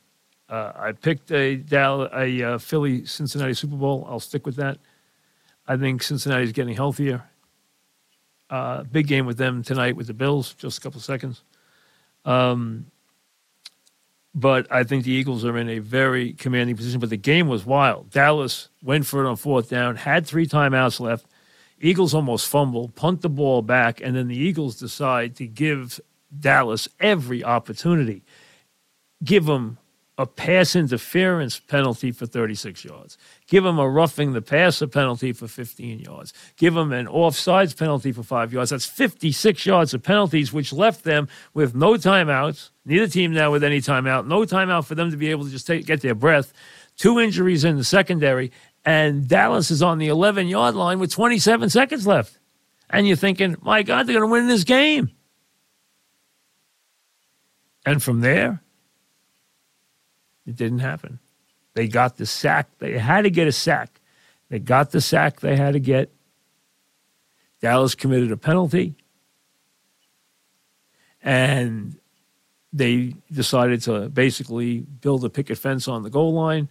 Uh, 0.48 0.72
I 0.75 0.91
picked 0.93 1.31
a, 1.31 1.58
Dallas, 1.58 2.10
a 2.13 2.43
uh, 2.43 2.58
Philly 2.58 3.05
Cincinnati 3.05 3.53
Super 3.53 3.75
Bowl. 3.75 4.08
I'll 4.10 4.19
stick 4.19 4.46
with 4.46 4.55
that. 4.55 4.77
I 5.67 5.77
think 5.77 6.01
Cincinnati 6.01 6.43
is 6.43 6.51
getting 6.51 6.75
healthier. 6.75 7.24
Uh, 8.50 8.84
big 8.84 9.08
game 9.08 9.25
with 9.25 9.38
them 9.38 9.62
tonight 9.62 9.96
with 9.96 10.08
the 10.08 10.13
Bills, 10.13 10.53
just 10.55 10.79
a 10.79 10.81
couple 10.81 11.00
seconds. 11.01 11.43
Um, 12.25 12.88
but 14.34 14.72
I 14.72 14.84
think 14.84 15.03
the 15.03 15.12
Eagles 15.12 15.46
are 15.46 15.58
in 15.58 15.69
a 15.69 15.79
very 15.79 16.34
commanding 16.34 16.75
position. 16.75 17.00
But 17.00 17.10
the 17.10 17.17
game 17.17 17.48
was 17.48 17.65
wild. 17.65 18.10
Dallas 18.10 18.69
went 18.81 19.05
for 19.05 19.24
it 19.24 19.29
on 19.29 19.36
fourth 19.36 19.69
down, 19.69 19.96
had 19.96 20.25
three 20.25 20.48
timeouts 20.48 21.00
left. 21.00 21.25
Eagles 21.79 22.13
almost 22.13 22.48
fumble, 22.48 22.89
punt 22.89 23.21
the 23.21 23.29
ball 23.29 23.62
back, 23.62 24.01
and 24.01 24.15
then 24.15 24.27
the 24.27 24.38
Eagles 24.38 24.75
decide 24.75 25.36
to 25.38 25.48
give 25.48 26.00
Dallas 26.38 26.88
every 27.00 27.43
opportunity. 27.43 28.24
Give 29.24 29.45
them 29.45 29.77
a 30.19 30.25
pass 30.25 30.75
interference 30.75 31.59
penalty 31.59 32.12
for 32.12 32.25
36 32.25 32.83
yards. 32.83 33.17
Give 33.48 33.63
them 33.63 33.79
a 33.79 33.89
roughing 33.89 34.33
the 34.33 34.41
passer 34.41 34.86
penalty 34.86 35.31
for 35.31 35.48
15 35.48 36.00
yards. 36.00 36.33
Give 36.57 36.74
them 36.74 36.91
an 36.91 37.07
offsides 37.07 37.75
penalty 37.75 38.12
for 38.12 38.21
five 38.21 38.51
yards. 38.51 38.71
That's 38.71 38.86
56 38.86 39.65
yards 39.65 39.93
of 39.93 40.03
penalties, 40.03 40.51
which 40.51 40.74
left 40.74 41.05
them 41.05 41.29
with 41.53 41.74
no 41.74 41.93
timeouts. 41.93 42.71
Neither 42.83 43.07
team 43.07 43.31
now 43.31 43.50
with 43.50 43.63
any 43.63 43.79
timeout. 43.79 44.27
No 44.27 44.41
timeout 44.41 44.86
for 44.86 44.95
them 44.95 45.09
to 45.09 45.15
be 45.15 45.31
able 45.31 45.45
to 45.45 45.51
just 45.51 45.65
take, 45.65 45.86
get 45.86 46.01
their 46.01 46.15
breath. 46.15 46.51
Two 46.98 47.17
injuries 47.17 47.63
in 47.63 47.77
the 47.77 47.86
secondary, 47.86 48.51
and 48.86 49.27
Dallas 49.27 49.71
is 49.71 49.81
on 49.81 49.98
the 49.98 50.07
11 50.07 50.48
yard 50.48 50.75
line 50.75 51.00
with 51.00 51.12
27 51.12 51.69
seconds 51.69 52.07
left. 52.07 52.38
And 52.89 53.07
you're 53.07 53.17
thinking, 53.17 53.55
my 53.62 53.83
God, 53.83 54.07
they're 54.07 54.15
going 54.15 54.27
to 54.27 54.31
win 54.31 54.48
this 54.48 54.63
game. 54.63 55.12
And 57.86 58.01
from 58.01 58.21
there, 58.21 58.62
it 60.45 60.55
didn't 60.55 60.79
happen. 60.79 61.19
They 61.74 61.88
got 61.88 62.17
the 62.17 62.25
sack. 62.25 62.67
They 62.79 62.98
had 62.98 63.21
to 63.21 63.29
get 63.29 63.48
a 63.48 63.51
sack. 63.51 64.01
They 64.50 64.59
got 64.59 64.91
the 64.91 65.01
sack 65.01 65.39
they 65.39 65.55
had 65.55 65.74
to 65.74 65.79
get. 65.79 66.12
Dallas 67.62 67.95
committed 67.95 68.31
a 68.31 68.38
penalty. 68.38 68.95
And 71.21 72.00
they 72.74 73.15
decided 73.31 73.81
to 73.83 74.09
basically 74.09 74.79
build 74.79 75.24
a 75.25 75.29
picket 75.29 75.57
fence 75.57 75.88
on 75.88 76.03
the 76.03 76.09
goal 76.09 76.33
line. 76.33 76.69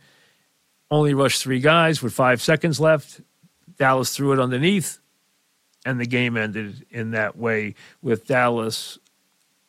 Only 0.91 1.15
rushed 1.15 1.43
three 1.43 1.61
guys 1.61 2.03
with 2.03 2.13
five 2.13 2.41
seconds 2.41 2.81
left. 2.81 3.21
Dallas 3.77 4.15
threw 4.17 4.33
it 4.33 4.41
underneath, 4.41 4.99
and 5.85 6.01
the 6.01 6.07
game 6.07 6.37
ended 6.37 6.87
in 6.91 7.13
that 7.13 7.37
way 7.37 7.75
with 8.03 8.27
Dallas 8.27 8.99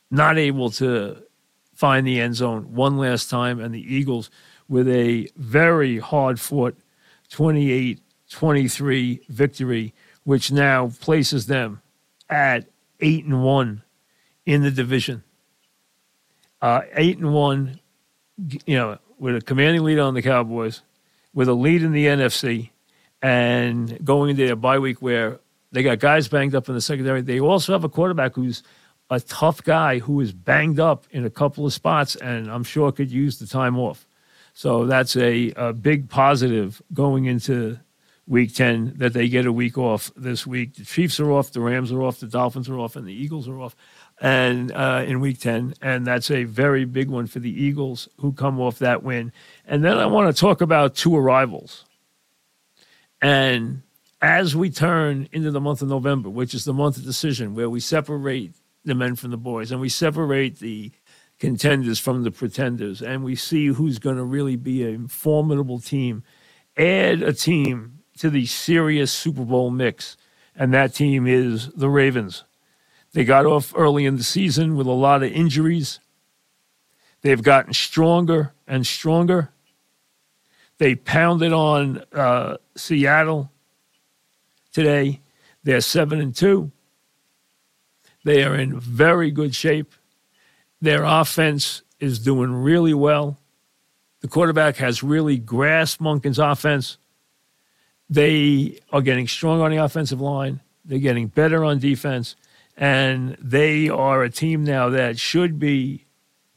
not 0.09 0.37
able 0.37 0.69
to 0.71 1.17
find 1.75 2.05
the 2.05 2.19
end 2.19 2.35
zone 2.35 2.73
one 2.73 2.97
last 2.97 3.29
time, 3.29 3.59
and 3.59 3.73
the 3.73 3.93
Eagles 3.93 4.29
with 4.67 4.87
a 4.87 5.27
very 5.35 5.99
hard 5.99 6.39
fought 6.39 6.77
28 7.29 7.99
23 8.29 9.21
victory, 9.27 9.93
which 10.23 10.51
now 10.51 10.91
places 10.99 11.47
them 11.47 11.81
at 12.29 12.65
8 12.99 13.25
and 13.25 13.43
1 13.43 13.81
in 14.45 14.61
the 14.61 14.71
division. 14.71 15.23
Uh, 16.61 16.81
8 16.93 17.17
and 17.17 17.33
1, 17.33 17.79
you 18.65 18.75
know, 18.75 18.99
with 19.17 19.35
a 19.35 19.41
commanding 19.41 19.83
lead 19.83 19.99
on 19.99 20.13
the 20.13 20.21
Cowboys, 20.21 20.81
with 21.39 21.47
a 21.47 21.53
lead 21.53 21.81
in 21.83 21.93
the 21.93 22.05
NFC, 22.05 22.69
and 23.21 24.03
going 24.03 24.31
into 24.31 24.45
their 24.45 24.57
bye 24.57 24.77
week 24.77 25.01
where 25.01 25.39
they 25.71 25.81
got 25.81 25.97
guys 25.97 26.27
banged 26.27 26.53
up 26.53 26.67
in 26.67 26.75
the 26.75 26.81
secondary. 26.81 27.21
They 27.21 27.39
also 27.39 27.71
have 27.71 27.85
a 27.85 27.89
quarterback 27.89 28.35
who's 28.35 28.61
a 29.09 29.21
tough 29.21 29.63
guy 29.63 29.99
who 29.99 30.19
is 30.19 30.33
banged 30.33 30.81
up 30.81 31.05
in 31.11 31.23
a 31.23 31.29
couple 31.29 31.65
of 31.65 31.71
spots 31.71 32.17
and 32.17 32.51
I'm 32.51 32.65
sure 32.65 32.91
could 32.91 33.09
use 33.09 33.39
the 33.39 33.47
time 33.47 33.79
off. 33.79 34.05
So 34.53 34.85
that's 34.85 35.15
a, 35.15 35.53
a 35.55 35.71
big 35.71 36.09
positive 36.09 36.81
going 36.93 37.23
into 37.23 37.79
week 38.27 38.53
10 38.53 38.95
that 38.97 39.13
they 39.13 39.29
get 39.29 39.45
a 39.45 39.53
week 39.53 39.77
off 39.77 40.11
this 40.17 40.45
week. 40.45 40.75
The 40.75 40.83
Chiefs 40.83 41.21
are 41.21 41.31
off, 41.31 41.53
the 41.53 41.61
Rams 41.61 41.93
are 41.93 42.01
off, 42.01 42.19
the 42.19 42.27
Dolphins 42.27 42.67
are 42.67 42.77
off, 42.77 42.97
and 42.97 43.07
the 43.07 43.13
Eagles 43.13 43.47
are 43.47 43.61
off 43.61 43.77
and 44.21 44.71
uh, 44.71 45.03
in 45.07 45.19
week 45.19 45.39
10. 45.39 45.75
And 45.81 46.05
that's 46.05 46.31
a 46.31 46.43
very 46.43 46.85
big 46.85 47.09
one 47.09 47.27
for 47.27 47.39
the 47.39 47.63
Eagles 47.63 48.09
who 48.17 48.33
come 48.33 48.59
off 48.59 48.79
that 48.79 49.03
win. 49.03 49.31
And 49.65 49.83
then 49.83 49.97
I 49.97 50.05
want 50.05 50.33
to 50.33 50.39
talk 50.39 50.61
about 50.61 50.95
two 50.95 51.15
arrivals. 51.15 51.85
And 53.21 53.83
as 54.21 54.55
we 54.55 54.69
turn 54.69 55.27
into 55.31 55.51
the 55.51 55.61
month 55.61 55.81
of 55.81 55.89
November, 55.89 56.29
which 56.29 56.53
is 56.53 56.65
the 56.65 56.73
month 56.73 56.97
of 56.97 57.03
decision, 57.03 57.55
where 57.55 57.69
we 57.69 57.79
separate 57.79 58.53
the 58.85 58.95
men 58.95 59.15
from 59.15 59.31
the 59.31 59.37
boys, 59.37 59.71
and 59.71 59.79
we 59.79 59.89
separate 59.89 60.59
the 60.59 60.91
contenders 61.39 61.99
from 61.99 62.23
the 62.23 62.31
pretenders, 62.31 63.01
and 63.01 63.23
we 63.23 63.35
see 63.35 63.67
who's 63.67 63.99
going 63.99 64.17
to 64.17 64.23
really 64.23 64.55
be 64.55 64.83
a 64.83 64.99
formidable 65.07 65.79
team. 65.79 66.23
Add 66.77 67.21
a 67.21 67.33
team 67.33 67.99
to 68.17 68.29
the 68.29 68.45
serious 68.45 69.11
Super 69.11 69.45
Bowl 69.45 69.71
mix, 69.71 70.17
and 70.55 70.73
that 70.73 70.93
team 70.93 71.25
is 71.25 71.69
the 71.69 71.89
Ravens. 71.89 72.43
They 73.13 73.25
got 73.25 73.45
off 73.45 73.73
early 73.75 74.05
in 74.05 74.17
the 74.17 74.23
season 74.23 74.75
with 74.75 74.87
a 74.87 74.91
lot 74.91 75.23
of 75.23 75.31
injuries. 75.31 75.99
They've 77.21 77.41
gotten 77.41 77.73
stronger 77.73 78.53
and 78.67 78.85
stronger. 78.85 79.49
They 80.77 80.95
pounded 80.95 81.51
on 81.51 82.03
uh, 82.13 82.57
Seattle 82.75 83.51
today. 84.71 85.21
They're 85.63 85.81
seven 85.81 86.21
and 86.21 86.35
two. 86.35 86.71
They 88.23 88.43
are 88.43 88.55
in 88.55 88.79
very 88.79 89.31
good 89.31 89.55
shape. 89.55 89.93
Their 90.81 91.03
offense 91.03 91.81
is 91.99 92.19
doing 92.19 92.53
really 92.53 92.93
well. 92.93 93.37
The 94.21 94.27
quarterback 94.27 94.77
has 94.77 95.03
really 95.03 95.37
grasped 95.37 96.01
Monken's 96.01 96.39
offense. 96.39 96.97
They 98.09 98.79
are 98.91 99.01
getting 99.01 99.27
strong 99.27 99.61
on 99.61 99.71
the 99.71 99.77
offensive 99.77 100.19
line. 100.21 100.61
They're 100.85 100.99
getting 100.99 101.27
better 101.27 101.63
on 101.63 101.79
defense. 101.79 102.35
And 102.79 103.35
they 103.41 103.89
are 103.89 104.23
a 104.23 104.29
team 104.29 104.63
now 104.63 104.89
that 104.89 105.19
should 105.19 105.59
be, 105.59 106.05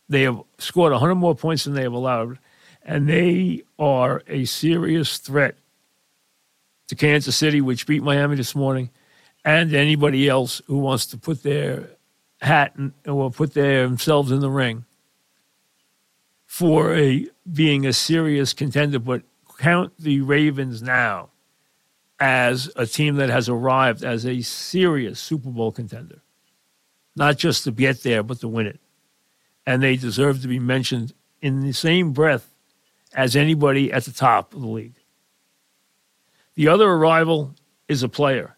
they 0.08 0.22
have 0.22 0.40
scored 0.56 0.92
100 0.92 1.16
more 1.16 1.34
points 1.34 1.64
than 1.64 1.74
they 1.74 1.82
have 1.82 1.92
allowed. 1.92 2.38
And 2.84 3.08
they 3.08 3.64
are 3.76 4.22
a 4.28 4.44
serious 4.44 5.18
threat 5.18 5.56
to 6.86 6.94
Kansas 6.94 7.36
City, 7.36 7.60
which 7.60 7.88
beat 7.88 8.04
Miami 8.04 8.36
this 8.36 8.54
morning 8.54 8.90
and 9.44 9.74
anybody 9.74 10.28
else 10.28 10.62
who 10.68 10.78
wants 10.78 11.06
to 11.06 11.18
put 11.18 11.42
their 11.42 11.90
hat 12.40 12.74
in, 12.76 12.94
or 13.04 13.32
put 13.32 13.54
their, 13.54 13.82
themselves 13.82 14.30
in 14.30 14.38
the 14.38 14.50
ring 14.50 14.84
for 16.46 16.94
a 16.94 17.26
being 17.52 17.84
a 17.84 17.92
serious 17.92 18.52
contender. 18.52 19.00
But 19.00 19.22
count 19.58 19.92
the 19.98 20.20
Ravens 20.20 20.82
now 20.82 21.30
as 22.22 22.70
a 22.76 22.86
team 22.86 23.16
that 23.16 23.30
has 23.30 23.48
arrived 23.48 24.04
as 24.04 24.24
a 24.24 24.42
serious 24.42 25.18
Super 25.18 25.50
Bowl 25.50 25.72
contender, 25.72 26.22
not 27.16 27.36
just 27.36 27.64
to 27.64 27.72
get 27.72 28.04
there, 28.04 28.22
but 28.22 28.38
to 28.38 28.46
win 28.46 28.68
it. 28.68 28.78
And 29.66 29.82
they 29.82 29.96
deserve 29.96 30.40
to 30.42 30.48
be 30.48 30.60
mentioned 30.60 31.14
in 31.40 31.62
the 31.62 31.72
same 31.72 32.12
breath 32.12 32.54
as 33.12 33.34
anybody 33.34 33.92
at 33.92 34.04
the 34.04 34.12
top 34.12 34.54
of 34.54 34.60
the 34.60 34.68
league. 34.68 34.94
The 36.54 36.68
other 36.68 36.88
arrival 36.88 37.56
is 37.88 38.04
a 38.04 38.08
player 38.08 38.56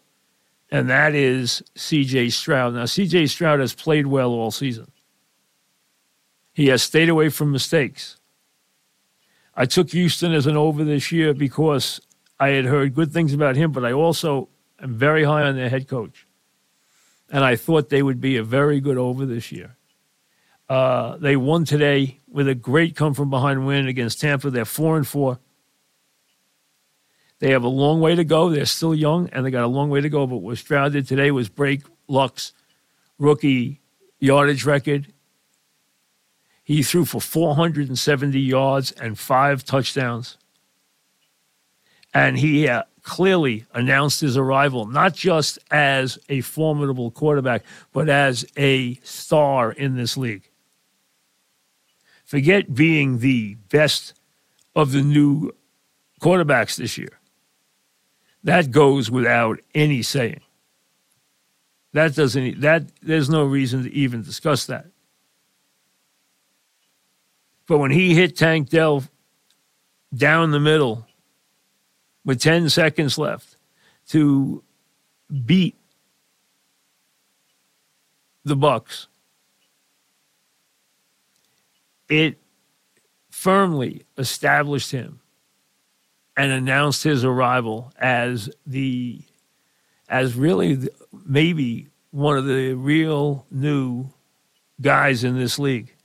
and 0.69 0.87
that 0.91 1.15
is 1.15 1.63
CJ 1.75 2.33
Stroud. 2.33 2.75
Now, 2.75 2.83
CJ 2.83 3.29
Stroud 3.29 3.61
has 3.61 3.73
played 3.73 4.05
well 4.05 4.29
all 4.29 4.51
season. 4.51 4.91
He 6.53 6.67
has 6.67 6.83
stayed 6.83 7.09
away 7.09 7.29
from 7.29 7.51
mistakes. 7.51 8.19
I 9.55 9.65
took 9.65 9.89
Houston 9.89 10.33
as 10.33 10.45
an 10.45 10.55
over 10.55 10.83
this 10.83 11.11
year 11.11 11.33
because 11.33 11.99
I 12.39 12.49
had 12.49 12.65
heard 12.65 12.93
good 12.93 13.11
things 13.11 13.33
about 13.33 13.55
him, 13.55 13.71
but 13.71 13.85
I 13.85 13.93
also 13.93 14.49
am 14.79 14.95
very 14.95 15.23
high 15.23 15.43
on 15.43 15.55
their 15.55 15.69
head 15.69 15.87
coach. 15.87 16.27
And 17.29 17.43
I 17.43 17.55
thought 17.55 17.89
they 17.89 18.03
would 18.03 18.21
be 18.21 18.37
a 18.37 18.43
very 18.43 18.79
good 18.79 18.97
over 18.97 19.25
this 19.25 19.51
year. 19.51 19.75
Uh, 20.67 21.17
they 21.17 21.35
won 21.35 21.65
today 21.65 22.19
with 22.27 22.47
a 22.47 22.55
great 22.55 22.95
come 22.95 23.13
from 23.13 23.29
behind 23.29 23.65
win 23.65 23.87
against 23.87 24.19
Tampa. 24.19 24.49
They're 24.49 24.65
four 24.65 24.97
and 24.97 25.07
four. 25.07 25.39
They 27.39 27.51
have 27.51 27.63
a 27.63 27.69
long 27.69 27.99
way 27.99 28.15
to 28.15 28.23
go. 28.23 28.49
They're 28.49 28.65
still 28.65 28.95
young 28.95 29.29
and 29.29 29.45
they 29.45 29.51
got 29.51 29.63
a 29.63 29.67
long 29.67 29.89
way 29.89 30.01
to 30.01 30.09
go. 30.09 30.25
But 30.25 30.37
what 30.37 30.57
Stroud 30.57 30.93
today 30.93 31.31
was 31.31 31.49
break 31.49 31.83
Luck's 32.07 32.53
rookie 33.19 33.81
yardage 34.19 34.65
record. 34.65 35.13
He 36.63 36.81
threw 36.81 37.05
for 37.05 37.21
470 37.21 38.39
yards 38.39 38.91
and 38.93 39.19
five 39.19 39.63
touchdowns. 39.63 40.37
And 42.15 42.37
he 42.37 42.69
uh, 42.69 42.83
clearly 43.03 43.65
announced 43.73 44.21
his 44.21 44.37
arrival, 44.37 44.87
not 44.87 45.13
just 45.13 45.59
as 45.69 46.17
a 46.29 46.39
formidable 46.41 47.11
quarterback, 47.11 47.63
but 47.91 48.07
as 48.07 48.45
a 48.57 48.95
star 49.03 49.73
in 49.73 49.97
this 49.97 50.15
league. 50.15 50.49
Forget 52.23 52.73
being 52.73 53.19
the 53.19 53.55
best 53.69 54.13
of 54.75 54.93
the 54.93 55.01
new 55.01 55.51
quarterbacks 56.21 56.77
this 56.77 56.97
year. 56.97 57.19
That 58.45 58.71
goes 58.71 59.11
without 59.11 59.59
any 59.73 60.01
saying. 60.01 60.41
That 61.93 62.15
doesn't 62.15 62.61
that 62.61 62.83
there's 63.01 63.29
no 63.29 63.43
reason 63.43 63.83
to 63.83 63.93
even 63.93 64.21
discuss 64.21 64.65
that. 64.67 64.85
But 67.67 67.79
when 67.79 67.91
he 67.91 68.15
hit 68.15 68.35
Tank 68.35 68.69
Dell 68.69 69.03
down 70.13 70.51
the 70.51 70.59
middle 70.59 71.05
with 72.25 72.41
10 72.41 72.69
seconds 72.69 73.17
left 73.17 73.55
to 74.09 74.63
beat 75.45 75.75
the 78.43 78.57
Bucs, 78.57 79.07
it 82.09 82.37
firmly 83.29 84.05
established 84.17 84.91
him 84.91 85.19
and 86.37 86.51
announced 86.51 87.03
his 87.03 87.23
arrival 87.23 87.93
as 87.97 88.49
the 88.65 89.21
as 90.07 90.35
really 90.35 90.75
the, 90.75 90.91
maybe 91.25 91.87
one 92.11 92.37
of 92.37 92.45
the 92.45 92.73
real 92.73 93.45
new 93.49 94.07
guys 94.79 95.23
in 95.23 95.37
this 95.37 95.57
league. 95.57 95.95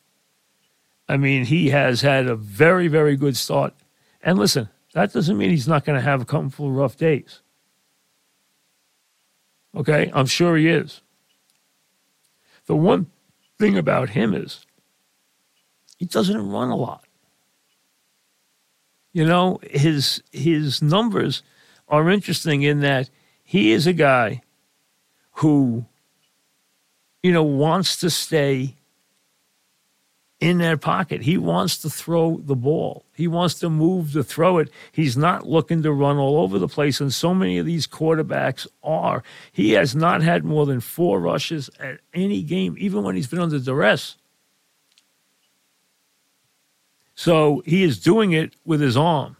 I 1.08 1.16
mean, 1.16 1.44
he 1.44 1.70
has 1.70 2.00
had 2.00 2.26
a 2.26 2.36
very, 2.36 2.88
very 2.88 3.16
good 3.16 3.36
start. 3.36 3.74
And 4.22 4.38
listen, 4.38 4.70
that 4.94 5.12
doesn't 5.12 5.36
mean 5.36 5.50
he's 5.50 5.68
not 5.68 5.84
going 5.84 5.98
to 5.98 6.04
have 6.04 6.20
a 6.20 6.24
couple 6.24 6.66
of 6.66 6.74
rough 6.74 6.96
days. 6.96 7.40
Okay, 9.76 10.10
I'm 10.12 10.26
sure 10.26 10.56
he 10.56 10.68
is. 10.68 11.00
The 12.66 12.74
one 12.74 13.06
thing 13.58 13.78
about 13.78 14.10
him 14.10 14.34
is 14.34 14.66
he 15.96 16.06
doesn't 16.06 16.50
run 16.50 16.70
a 16.70 16.76
lot. 16.76 17.04
You 19.12 19.24
know, 19.26 19.58
his 19.70 20.22
his 20.32 20.82
numbers 20.82 21.42
are 21.88 22.10
interesting 22.10 22.62
in 22.62 22.80
that 22.80 23.10
he 23.42 23.72
is 23.72 23.86
a 23.86 23.92
guy 23.92 24.42
who 25.32 25.84
you 27.22 27.32
know 27.32 27.42
wants 27.42 27.96
to 28.00 28.10
stay 28.10 28.76
in 30.40 30.56
their 30.56 30.78
pocket. 30.78 31.22
He 31.22 31.36
wants 31.36 31.76
to 31.78 31.90
throw 31.90 32.38
the 32.38 32.56
ball. 32.56 33.04
He 33.14 33.28
wants 33.28 33.54
to 33.56 33.68
move 33.68 34.12
to 34.14 34.24
throw 34.24 34.56
it. 34.56 34.70
He's 34.90 35.16
not 35.16 35.46
looking 35.46 35.82
to 35.82 35.92
run 35.92 36.16
all 36.16 36.38
over 36.38 36.58
the 36.58 36.68
place. 36.68 37.00
And 37.00 37.12
so 37.12 37.34
many 37.34 37.58
of 37.58 37.66
these 37.66 37.86
quarterbacks 37.86 38.66
are. 38.82 39.22
He 39.52 39.72
has 39.72 39.94
not 39.94 40.22
had 40.22 40.44
more 40.44 40.64
than 40.64 40.80
four 40.80 41.20
rushes 41.20 41.68
at 41.78 42.00
any 42.14 42.42
game, 42.42 42.74
even 42.78 43.02
when 43.02 43.16
he's 43.16 43.26
been 43.26 43.38
under 43.38 43.58
duress. 43.58 44.16
So 47.14 47.62
he 47.66 47.82
is 47.82 48.00
doing 48.00 48.32
it 48.32 48.54
with 48.64 48.80
his 48.80 48.96
arm. 48.96 49.36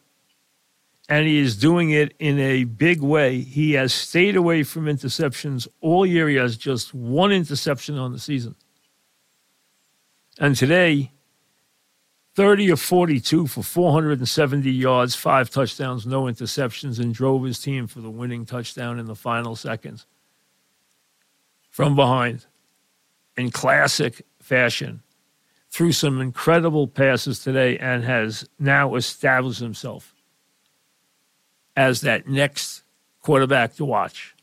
And 1.08 1.26
he 1.26 1.38
is 1.38 1.56
doing 1.56 1.90
it 1.90 2.14
in 2.20 2.38
a 2.38 2.64
big 2.64 3.00
way. 3.00 3.40
He 3.40 3.72
has 3.72 3.92
stayed 3.92 4.36
away 4.36 4.62
from 4.62 4.84
interceptions 4.84 5.66
all 5.80 6.04
year. 6.04 6.28
He 6.28 6.36
has 6.36 6.56
just 6.56 6.94
one 6.94 7.32
interception 7.32 7.96
on 7.96 8.12
the 8.12 8.18
season. 8.18 8.54
And 10.40 10.56
today, 10.56 11.12
30 12.34 12.70
of 12.70 12.80
42 12.80 13.46
for 13.46 13.62
470 13.62 14.70
yards, 14.70 15.14
five 15.14 15.50
touchdowns, 15.50 16.06
no 16.06 16.22
interceptions, 16.22 16.98
and 16.98 17.12
drove 17.12 17.44
his 17.44 17.58
team 17.58 17.86
for 17.86 18.00
the 18.00 18.08
winning 18.08 18.46
touchdown 18.46 18.98
in 18.98 19.04
the 19.04 19.14
final 19.14 19.54
seconds 19.54 20.06
from 21.68 21.94
behind 21.94 22.46
in 23.36 23.50
classic 23.50 24.22
fashion. 24.40 25.02
Threw 25.70 25.92
some 25.92 26.22
incredible 26.22 26.88
passes 26.88 27.40
today 27.40 27.76
and 27.76 28.02
has 28.02 28.48
now 28.58 28.94
established 28.94 29.60
himself 29.60 30.14
as 31.76 32.00
that 32.00 32.26
next 32.26 32.82
quarterback 33.20 33.74
to 33.76 33.84
watch. 33.84 34.34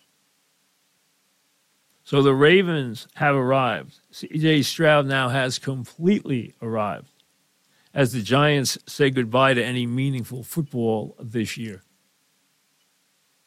So 2.07 2.21
the 2.21 2.33
Ravens 2.33 3.05
have 3.15 3.35
arrived. 3.35 3.99
CJ 4.13 4.63
Stroud 4.63 5.07
now 5.07 5.27
has 5.27 5.59
completely 5.59 6.55
arrived 6.61 7.11
as 7.93 8.13
the 8.13 8.21
Giants 8.21 8.77
say 8.87 9.09
goodbye 9.09 9.55
to 9.55 9.61
any 9.61 9.85
meaningful 9.85 10.41
football 10.41 11.17
this 11.19 11.57
year. 11.57 11.83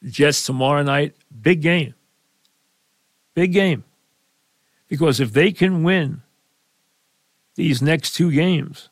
Jets 0.05 0.45
tomorrow 0.45 0.83
night, 0.83 1.15
big 1.41 1.63
game. 1.63 1.95
Big 3.33 3.55
game. 3.55 3.83
Because 4.89 5.21
if 5.21 5.33
they 5.33 5.53
can 5.53 5.83
win 5.83 6.21
these 7.55 7.81
next 7.81 8.11
two 8.11 8.31
games, 8.31 8.91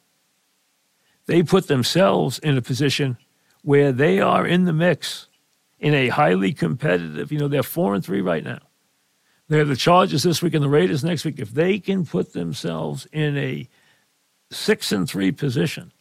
they 1.26 1.42
put 1.42 1.68
themselves 1.68 2.38
in 2.38 2.57
a 2.57 2.62
position 2.62 3.18
where 3.61 3.92
they 3.92 4.18
are 4.18 4.46
in 4.46 4.64
the 4.64 4.72
mix 4.72 5.26
in 5.78 5.92
a 5.92 6.09
highly 6.09 6.54
competitive, 6.54 7.31
you 7.31 7.38
know, 7.38 7.48
they're 7.48 7.62
four 7.62 7.94
and 7.94 8.02
three 8.02 8.22
right 8.22 8.44
now. 8.44 8.61
They 9.48 9.58
have 9.58 9.68
the 9.68 9.76
Chargers 9.76 10.22
this 10.22 10.42
week 10.42 10.54
and 10.54 10.62
the 10.62 10.68
Raiders 10.68 11.02
next 11.02 11.24
week. 11.24 11.38
If 11.38 11.52
they 11.52 11.78
can 11.78 12.04
put 12.04 12.32
themselves 12.32 13.06
in 13.12 13.37
a 13.38 13.68
six 14.50 14.92
and 14.92 15.08
three 15.08 15.32
position, 15.32 15.92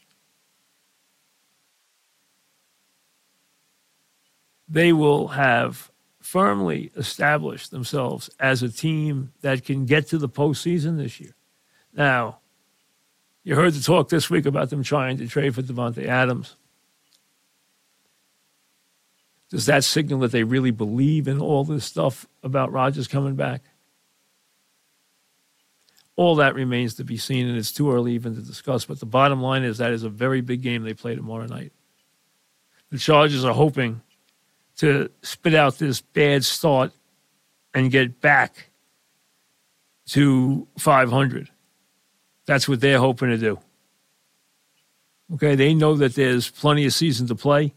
they 4.68 4.92
will 4.92 5.30
have 5.30 5.92
firmly 6.20 6.92
established 6.98 7.72
themselves 7.72 8.30
as 8.38 8.62
a 8.62 8.70
team 8.70 9.32
that 9.42 9.64
can 9.64 9.86
get 9.86 10.08
to 10.08 10.18
the 10.18 10.28
postseason 10.28 10.98
this 10.98 11.22
year. 11.22 11.34
Now, 11.94 12.40
you 13.46 13.56
heard 13.56 13.74
the 13.74 13.82
talk 13.82 14.10
this 14.10 14.30
week 14.30 14.46
about 14.46 14.70
them 14.70 14.84
trying 14.84 15.18
to 15.20 15.28
trade 15.28 15.56
for 15.56 15.62
Davante 15.62 16.06
Adams. 16.06 16.58
Does 19.50 19.66
that 19.68 19.84
signal 19.84 20.20
that 20.20 20.32
they 20.32 20.44
really 20.44 20.72
believe 20.72 21.28
in 21.28 21.40
all 21.40 21.64
this 21.64 21.86
stuff 21.86 22.28
about 22.44 22.72
Rodgers 22.72 23.08
coming 23.08 23.36
back? 23.36 23.62
All 26.16 26.36
that 26.36 26.56
remains 26.56 26.96
to 26.96 27.04
be 27.04 27.18
seen, 27.18 27.48
and 27.48 27.58
it's 27.58 27.72
too 27.72 27.92
early 27.92 28.14
even 28.14 28.36
to 28.36 28.42
discuss. 28.42 28.86
But 28.86 29.00
the 29.00 29.06
bottom 29.06 29.42
line 29.42 29.64
is 29.64 29.78
that 29.78 29.92
is 29.92 30.04
a 30.04 30.10
very 30.10 30.42
big 30.42 30.62
game 30.62 30.84
they 30.84 30.94
play 30.94 31.16
tomorrow 31.16 31.46
night. 31.46 31.72
The 32.90 32.98
Chargers 32.98 33.46
are 33.46 33.54
hoping 33.54 34.02
to 34.78 35.10
spit 35.22 35.54
out 35.54 35.78
this 35.78 36.02
bad 36.02 36.44
start 36.44 36.92
and 37.74 37.92
get 37.92 38.20
back 38.20 38.70
to 40.08 40.68
500. 40.78 41.50
That's 42.46 42.68
what 42.68 42.80
they're 42.80 43.00
hoping 43.00 43.30
to 43.30 43.38
do. 43.38 43.60
Okay, 45.34 45.56
they 45.56 45.74
know 45.74 45.96
that 45.96 46.16
there's 46.16 46.50
plenty 46.50 46.86
of 46.86 46.94
season 46.94 47.28
to 47.28 47.36
play 47.36 47.74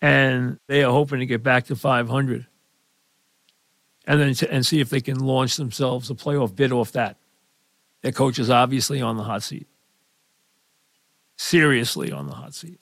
and 0.00 0.58
they 0.66 0.82
are 0.82 0.92
hoping 0.92 1.20
to 1.20 1.26
get 1.26 1.42
back 1.42 1.66
to 1.66 1.76
500 1.76 2.46
and 4.06 4.20
then 4.20 4.34
and 4.50 4.66
see 4.66 4.80
if 4.80 4.90
they 4.90 5.00
can 5.00 5.20
launch 5.20 5.56
themselves 5.56 6.10
a 6.10 6.14
playoff 6.14 6.54
bid 6.54 6.72
off 6.72 6.92
that. 6.92 7.16
Their 8.02 8.12
coach 8.12 8.38
is 8.38 8.48
obviously 8.48 9.02
on 9.02 9.16
the 9.16 9.22
hot 9.22 9.42
seat, 9.42 9.66
seriously 11.36 12.10
on 12.10 12.26
the 12.26 12.34
hot 12.34 12.54
seat. 12.54 12.80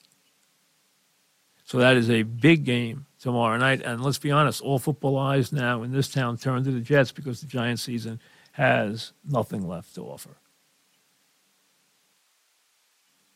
So 1.65 1.77
that 1.77 1.97
is 1.97 2.09
a 2.09 2.23
big 2.23 2.63
game 2.63 3.05
tomorrow 3.19 3.57
night. 3.57 3.81
And 3.83 4.01
let's 4.01 4.17
be 4.17 4.31
honest, 4.31 4.61
all 4.61 4.79
football 4.79 5.17
eyes 5.17 5.51
now 5.51 5.83
in 5.83 5.91
this 5.91 6.09
town 6.09 6.37
turn 6.37 6.63
to 6.63 6.71
the 6.71 6.79
Jets 6.79 7.11
because 7.11 7.41
the 7.41 7.47
Giant 7.47 7.79
season 7.79 8.19
has 8.53 9.11
nothing 9.23 9.67
left 9.67 9.93
to 9.95 10.01
offer. 10.01 10.37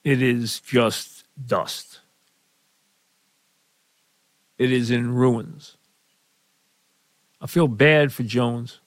It 0.04 0.22
is 0.22 0.60
just 0.62 1.26
dust. 1.46 2.00
It 4.58 4.72
is 4.72 4.92
in 4.92 5.14
ruins. 5.14 5.78
I 7.42 7.48
feel 7.48 7.68
bad 7.68 8.14
for 8.14 8.24
Jones. 8.24 8.80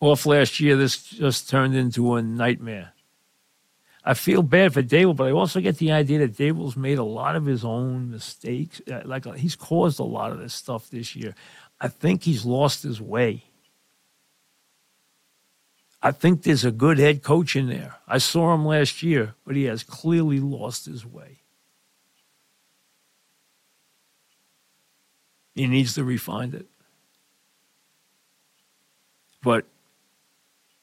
Off 0.00 0.26
last 0.26 0.60
year, 0.60 0.76
this 0.76 1.02
just 1.02 1.48
turned 1.48 1.74
into 1.74 2.14
a 2.14 2.22
nightmare. 2.22 2.92
I 4.04 4.14
feel 4.14 4.42
bad 4.42 4.72
for 4.72 4.82
Daboll, 4.82 5.16
but 5.16 5.28
I 5.28 5.32
also 5.32 5.60
get 5.60 5.78
the 5.78 5.92
idea 5.92 6.20
that 6.20 6.36
Daboll's 6.36 6.76
made 6.76 6.98
a 6.98 7.04
lot 7.04 7.36
of 7.36 7.44
his 7.46 7.64
own 7.64 8.10
mistakes. 8.10 8.80
Uh, 8.90 9.02
like 9.04 9.26
he's 9.36 9.56
caused 9.56 10.00
a 10.00 10.04
lot 10.04 10.32
of 10.32 10.38
this 10.38 10.54
stuff 10.54 10.88
this 10.88 11.14
year. 11.14 11.34
I 11.80 11.88
think 11.88 12.22
he's 12.22 12.44
lost 12.44 12.82
his 12.82 13.00
way. 13.00 13.44
I 16.00 16.12
think 16.12 16.42
there's 16.42 16.64
a 16.64 16.70
good 16.70 16.98
head 16.98 17.22
coach 17.22 17.56
in 17.56 17.68
there. 17.68 17.96
I 18.06 18.18
saw 18.18 18.54
him 18.54 18.64
last 18.64 19.02
year, 19.02 19.34
but 19.44 19.56
he 19.56 19.64
has 19.64 19.82
clearly 19.82 20.38
lost 20.38 20.86
his 20.86 21.04
way. 21.04 21.40
He 25.58 25.66
needs 25.66 25.94
to 25.94 26.04
refine 26.04 26.54
it. 26.54 26.66
But 29.42 29.64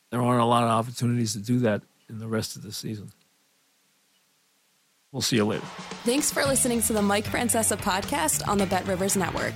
there 0.10 0.22
aren't 0.22 0.42
a 0.42 0.46
lot 0.46 0.64
of 0.64 0.70
opportunities 0.70 1.32
to 1.32 1.40
do 1.40 1.60
that 1.60 1.82
in 2.10 2.20
the 2.20 2.28
rest 2.28 2.58
of 2.58 2.62
the 2.62 2.74
season. 2.74 3.14
We'll 5.14 5.22
see 5.22 5.38
you 5.38 5.46
later. 5.46 5.66
Thanks 6.04 6.30
for 6.30 6.44
listening 6.44 6.82
to 6.82 6.94
the 6.94 7.02
Mike 7.02 7.24
Francesa 7.24 7.78
podcast 7.78 8.46
on 8.50 8.58
the 8.58 8.66
Bet 8.66 8.86
Rivers 8.86 9.16
Network. 9.16 9.54